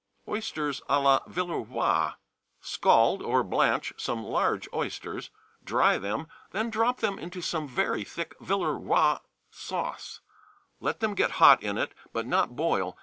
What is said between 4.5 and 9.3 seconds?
oysters, dry them, then drop them into some very thick Villeroi